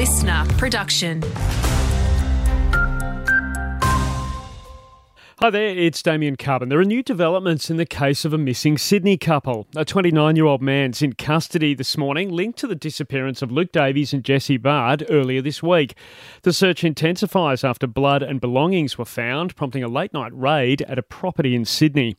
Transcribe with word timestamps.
listener 0.00 0.46
production. 0.56 1.20
Hi 5.40 5.50
there, 5.50 5.76
it's 5.76 6.02
Damien 6.02 6.36
Carbon. 6.36 6.70
There 6.70 6.80
are 6.80 6.86
new 6.86 7.02
developments 7.02 7.68
in 7.68 7.76
the 7.76 7.84
case 7.84 8.24
of 8.24 8.32
a 8.32 8.38
missing 8.38 8.78
Sydney 8.78 9.18
couple. 9.18 9.66
A 9.76 9.84
29 9.84 10.36
year 10.36 10.46
old 10.46 10.62
man's 10.62 11.02
in 11.02 11.12
custody 11.12 11.74
this 11.74 11.98
morning, 11.98 12.30
linked 12.30 12.58
to 12.60 12.66
the 12.66 12.74
disappearance 12.74 13.42
of 13.42 13.52
Luke 13.52 13.72
Davies 13.72 14.14
and 14.14 14.24
Jesse 14.24 14.56
Baird 14.56 15.04
earlier 15.10 15.42
this 15.42 15.62
week. 15.62 15.94
The 16.44 16.54
search 16.54 16.82
intensifies 16.82 17.62
after 17.62 17.86
blood 17.86 18.22
and 18.22 18.40
belongings 18.40 18.96
were 18.96 19.04
found, 19.04 19.54
prompting 19.54 19.84
a 19.84 19.88
late 19.88 20.14
night 20.14 20.32
raid 20.34 20.80
at 20.82 20.98
a 20.98 21.02
property 21.02 21.54
in 21.54 21.66
Sydney. 21.66 22.16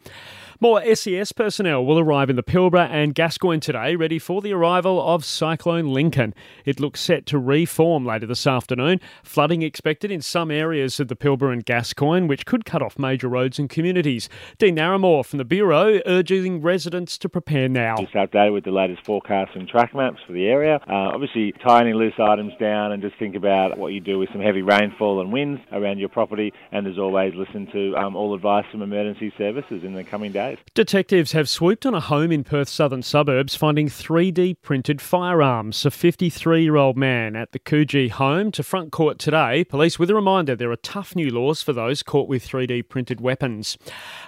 More 0.64 0.80
SES 0.94 1.32
personnel 1.32 1.84
will 1.84 1.98
arrive 1.98 2.30
in 2.30 2.36
the 2.36 2.44
Pilbara 2.44 2.88
and 2.88 3.16
Gascoyne 3.16 3.62
today, 3.62 3.96
ready 3.96 4.20
for 4.20 4.44
the 4.44 4.54
arrival 4.54 5.02
of 5.02 5.26
Cyclone 5.26 5.92
Lincoln. 5.92 6.36
It 6.66 6.80
looks 6.80 7.02
set 7.02 7.26
to 7.26 7.40
reform 7.40 8.06
later 8.06 8.28
this 8.28 8.46
afternoon. 8.46 9.02
Flooding 9.24 9.64
expected 9.64 10.12
in 10.12 10.22
some 10.22 10.52
areas 10.52 11.00
of 11.00 11.08
the 11.08 11.16
Pilbara 11.16 11.52
and 11.52 11.66
Gascoyne, 11.66 12.28
which 12.28 12.46
could 12.46 12.64
cut 12.64 12.84
off 12.84 13.00
major 13.00 13.28
roads 13.28 13.58
and 13.58 13.72
communities. 13.72 14.30
Dean 14.60 14.76
Narramore 14.76 15.26
from 15.26 15.40
the 15.40 15.46
Bureau 15.46 16.00
urging 16.06 16.62
residents 16.62 17.18
to 17.18 17.28
prepare 17.28 17.68
now. 17.68 17.96
Just 17.96 18.14
updated 18.14 18.54
with 18.54 18.64
the 18.64 18.70
latest 18.70 19.04
forecasts 19.04 19.56
and 19.56 19.68
track 19.68 19.96
maps 19.96 20.20
for 20.28 20.34
the 20.34 20.46
area. 20.46 20.76
Uh, 20.88 21.10
obviously, 21.12 21.54
tie 21.54 21.82
any 21.82 21.94
loose 21.94 22.20
items 22.20 22.54
down 22.60 22.92
and 22.92 23.02
just 23.02 23.18
think 23.18 23.34
about 23.34 23.80
what 23.80 23.94
you 23.94 24.00
do 24.00 24.20
with 24.20 24.30
some 24.32 24.42
heavy 24.42 24.62
rainfall 24.62 25.22
and 25.22 25.34
winds 25.34 25.60
around 25.72 25.98
your 25.98 26.10
property. 26.10 26.54
And 26.72 26.86
as 26.86 27.00
always, 27.00 27.34
listen 27.34 27.66
to 27.72 27.96
um, 27.96 28.16
all 28.16 28.36
advice 28.36 28.66
from 28.70 28.84
emergency 28.84 29.34
services 29.40 29.84
in 29.84 29.96
the 29.96 30.04
coming 30.04 30.32
days. 30.32 30.51
Detectives 30.74 31.34
have 31.34 31.50
swooped 31.50 31.86
on 31.86 31.94
a 31.94 32.00
home 32.00 32.32
in 32.32 32.44
Perth's 32.44 32.72
southern 32.72 33.04
suburbs, 33.04 33.56
finding 33.56 33.88
3D 33.88 34.56
printed 34.62 35.02
firearms. 35.02 35.86
A 35.86 35.92
53 35.92 36.64
year 36.64 36.76
old 36.76 36.98
man 36.98 37.36
at 37.36 37.52
the 37.52 37.60
Coogee 37.60 38.10
home 38.10 38.52
to 38.52 38.64
front 38.64 38.92
court 38.92 39.20
today. 39.20 39.64
Police 39.64 40.00
with 40.00 40.10
a 40.10 40.16
reminder 40.16 40.56
there 40.56 40.72
are 40.72 40.78
tough 40.78 41.16
new 41.16 41.30
laws 41.30 41.62
for 41.62 41.74
those 41.74 42.04
caught 42.04 42.28
with 42.28 42.48
3D 42.48 42.88
printed 42.88 43.22
weapons. 43.22 43.78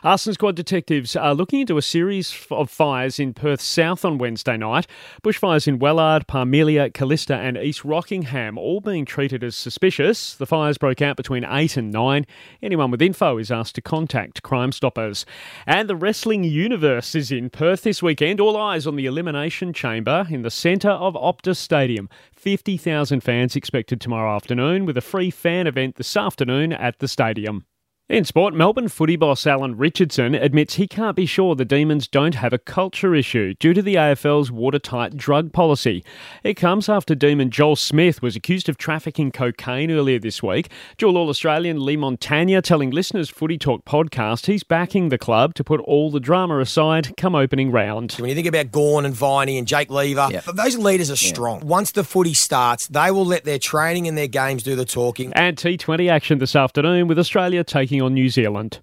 Arson 0.04 0.34
Squad 0.34 0.56
detectives 0.56 1.16
are 1.16 1.34
looking 1.34 1.62
into 1.62 1.78
a 1.78 1.82
series 1.82 2.46
of 2.52 2.70
fires 2.70 3.20
in 3.20 3.34
Perth 3.34 3.62
South 3.62 4.04
on 4.06 4.18
Wednesday 4.18 4.58
night. 4.58 4.88
Bushfires 5.24 5.68
in 5.68 5.80
Wellard, 5.80 6.28
Parmelia, 6.28 6.94
Calista, 6.94 7.36
and 7.36 7.58
East 7.58 7.84
Rockingham 7.86 8.58
all 8.58 8.82
being 8.82 9.06
treated 9.06 9.44
as 9.44 9.56
suspicious. 9.56 10.36
The 10.36 10.46
fires 10.46 10.78
broke 10.78 11.02
out 11.02 11.18
between 11.18 11.46
8 11.46 11.78
and 11.78 11.92
9. 11.92 12.26
Anyone 12.62 12.92
with 12.92 13.02
info 13.02 13.38
is 13.38 13.52
asked 13.52 13.76
to 13.76 13.82
contact 13.82 14.44
Crime 14.44 14.72
Stoppers. 14.72 15.26
And 15.66 15.90
the 15.90 15.96
wrestling 16.14 16.44
universe 16.44 17.16
is 17.16 17.32
in 17.32 17.50
Perth 17.50 17.82
this 17.82 18.04
weekend. 18.04 18.40
All 18.40 18.56
eyes 18.56 18.86
on 18.86 18.98
the 18.98 19.08
Elimination 19.08 19.74
Chamber 19.74 20.28
in 20.30 20.44
the 20.44 20.52
centre 20.52 20.92
of 20.92 21.16
Optus 21.16 21.58
Stadium. 21.58 22.08
50,000 22.36 23.22
fans 23.22 23.56
expected 23.56 24.00
tomorrow 24.00 24.36
afternoon 24.36 24.86
with 24.86 24.96
a 24.96 25.02
free 25.02 25.32
fan 25.32 25.66
event 25.66 25.96
this 25.96 26.16
afternoon 26.16 26.72
at 26.72 27.00
the 27.00 27.08
stadium. 27.08 27.66
In 28.10 28.26
sport, 28.26 28.54
Melbourne 28.54 28.90
footy 28.90 29.16
boss 29.16 29.48
Alan 29.48 29.78
Richardson 29.78 30.36
admits 30.36 30.74
he 30.76 30.90
can't 30.90 31.16
be 31.16 31.26
sure 31.26 31.56
the 31.56 31.64
Demons 31.64 32.06
don't 32.06 32.36
have 32.36 32.52
a 32.52 32.58
culture 32.58 33.16
issue 33.16 33.54
due 33.62 33.74
to 33.74 33.82
the 33.82 33.96
AFL's 33.96 34.52
watertight 34.52 35.16
drug 35.16 35.54
policy. 35.54 36.04
It 36.44 36.56
comes 36.56 36.90
after 36.90 37.16
Demon 37.16 37.50
Joel 37.50 37.78
Smith 37.78 38.22
was 38.22 38.36
accused 38.36 38.68
of 38.68 38.78
trafficking 38.78 39.32
cocaine 39.32 39.90
earlier 39.90 40.20
this 40.20 40.44
week. 40.44 40.70
Dual 40.98 41.18
All 41.18 41.30
Australian 41.30 41.80
Leigh 41.80 41.96
Montagna 41.96 42.62
telling 42.62 42.90
listeners 42.92 43.30
Footy 43.30 43.58
Talk 43.58 43.86
podcast 43.86 44.48
he's 44.48 44.66
backing 44.66 45.08
the 45.08 45.18
club 45.18 45.54
to 45.54 45.64
put 45.64 45.80
all 45.80 46.12
the 46.12 46.20
drama 46.20 46.60
aside 46.60 47.16
come 47.16 47.36
opening 47.36 47.72
round. 47.72 48.12
When 48.20 48.28
you 48.30 48.36
think 48.36 48.48
about 48.48 48.70
Gawn 48.74 49.06
and 49.06 49.16
Viney 49.16 49.58
and 49.58 49.66
Jake 49.66 49.90
Lever, 49.90 50.28
Yeah. 50.30 50.42
those 50.54 50.78
leaders 50.78 51.10
are 51.10 51.16
strong. 51.16 51.66
Once 51.66 51.94
the 51.94 52.04
footy 52.04 52.34
starts, 52.34 52.86
they 52.90 53.12
will 53.12 53.26
let 53.26 53.46
their 53.46 53.60
training 53.60 54.10
and 54.10 54.18
their 54.18 54.28
games 54.28 54.62
do 54.62 54.76
the 54.76 54.84
talking. 54.86 55.32
And 55.38 55.56
T20 55.56 56.10
action 56.12 56.40
this 56.40 56.54
afternoon 56.54 57.08
with 57.08 57.18
Australia 57.18 57.64
taking 57.94 58.02
on 58.02 58.14
New 58.16 58.30
Zealand. 58.30 58.82